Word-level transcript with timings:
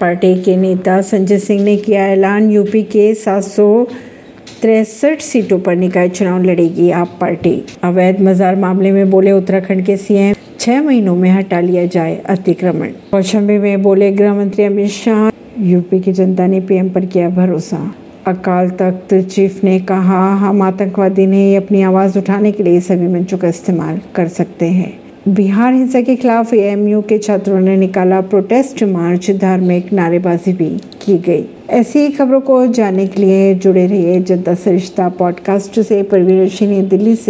Party 0.00 0.34
के 0.42 0.56
नेता 0.56 1.00
संजय 1.00 1.38
सिंह 1.38 1.62
ने 1.64 1.76
किया 1.76 2.06
ऐलान। 2.06 2.50
यूपी 2.50 2.82
के 2.82 3.14
सात 3.14 3.44
तिरसठ 4.62 5.20
सीटों 5.20 5.58
पर 5.58 5.76
निकाय 5.76 6.08
चुनाव 6.08 6.42
लड़ेगी 6.42 6.90
आप 6.90 7.16
पार्टी। 7.20 7.62
अवैध 7.84 8.20
मजार 8.20 8.56
मामले 8.56 8.92
में 8.92 9.10
बोले 9.10 9.32
उत्तराखंड 9.32 9.84
के 9.86 9.96
सीएम, 9.96 10.34
छह 10.60 10.82
महीनों 10.82 11.16
में 11.16 11.30
हटा 11.30 11.60
लिया 11.60 11.86
जाए 11.86 12.16
अतिक्रमण। 12.26 12.88
कौशंबी 13.12 13.58
में 13.58 13.82
बोले 13.82 14.10
गृह 14.12 14.34
मंत्री 14.34 14.64
अमित 14.64 14.90
शाह, 14.90 15.30
यूपी 15.62 16.00
की 16.00 16.12
जनता 16.12 16.46
ने 16.46 16.60
पीएम 16.60 16.88
पर 16.88 17.06
किया 17.06 17.28
भरोसा। 17.30 17.94
अकाल 18.26 18.70
तख्त 18.70 19.14
चीफ 19.14 19.64
ने 19.64 19.78
कहा, 19.80 20.34
हम 20.34 20.62
आतंकवादी 20.62 21.26
नहीं, 21.26 21.56
अपनी 21.56 21.82
आवाज़ 21.82 22.18
उठाने 22.18 22.52
के 22.52 22.62
लिए 22.62 22.80
सभी 22.80 23.08
मंचों 23.08 23.38
का 23.38 23.48
इस्तेमाल 23.48 24.00
कर 24.14 24.28
सकते 24.28 24.66
हैं। 24.66 25.05
बिहार 25.28 25.74
हिंसा 25.74 26.00
के 26.00 26.16
खिलाफ 26.16 26.54
एएमयू 26.54 27.02
के 27.02 27.18
छात्रों 27.18 27.60
ने 27.60 27.76
निकाला 27.76 28.20
प्रोटेस्ट, 28.20 28.82
मार्च 28.82 29.30
धार्मिक 29.30 29.92
नारेबाजी 29.92 30.52
भी 30.52 30.70
की 30.76 31.18
गई। 31.18 31.44
ऐसी 31.70 32.08
खबरों 32.08 32.40
को 32.40 32.66
जानने 32.66 33.06
के 33.06 33.22
लिए 33.22 33.54
जुड़े 33.54 33.86
रहिए 33.86 34.20
जनता 34.20 34.54
सरिश्ता 34.54 35.08
पॉडकास्ट 35.08 35.80
से। 35.80 36.02
परवीन 36.02 36.88
दिल्ली 36.88 37.16
से 37.16 37.24